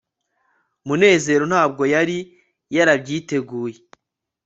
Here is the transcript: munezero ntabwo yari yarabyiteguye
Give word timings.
munezero 0.87 1.43
ntabwo 1.51 1.83
yari 1.93 2.17
yarabyiteguye 2.75 3.79